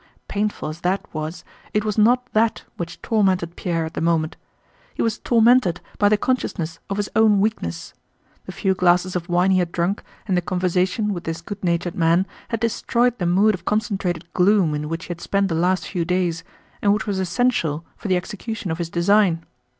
[0.27, 1.43] Painful as that was
[1.75, 4.35] it was not that which tormented Pierre at the moment.
[4.95, 7.93] He was tormented by the consciousness of his own weakness.
[8.47, 11.93] The few glasses of wine he had drunk and the conversation with this good natured
[11.93, 15.85] man had destroyed the mood of concentrated gloom in which he had spent the last
[15.87, 16.43] few days
[16.81, 19.45] and which was essential for the execution of his design.